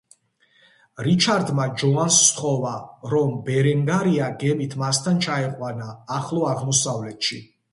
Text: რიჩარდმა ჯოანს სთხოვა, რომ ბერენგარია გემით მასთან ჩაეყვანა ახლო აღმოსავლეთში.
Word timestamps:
რიჩარდმა 1.07 1.65
ჯოანს 1.81 2.17
სთხოვა, 2.29 2.73
რომ 3.13 3.37
ბერენგარია 3.51 4.31
გემით 4.45 4.75
მასთან 4.85 5.23
ჩაეყვანა 5.27 5.91
ახლო 6.17 6.45
აღმოსავლეთში. 6.55 7.41